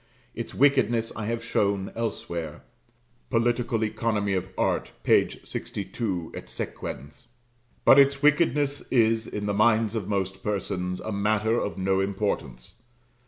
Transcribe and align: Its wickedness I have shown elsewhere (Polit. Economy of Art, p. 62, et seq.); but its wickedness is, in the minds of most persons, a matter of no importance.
Its 0.33 0.55
wickedness 0.55 1.11
I 1.15 1.25
have 1.27 1.43
shown 1.43 1.91
elsewhere 1.95 2.63
(Polit. 3.29 3.59
Economy 3.59 4.33
of 4.33 4.49
Art, 4.57 4.93
p. 5.03 5.29
62, 5.43 6.31
et 6.33 6.49
seq.); 6.49 6.75
but 7.85 7.99
its 7.99 8.23
wickedness 8.23 8.81
is, 8.91 9.27
in 9.27 9.45
the 9.45 9.53
minds 9.53 9.93
of 9.93 10.09
most 10.09 10.41
persons, 10.41 11.01
a 11.01 11.11
matter 11.11 11.59
of 11.59 11.77
no 11.77 11.99
importance. 11.99 12.81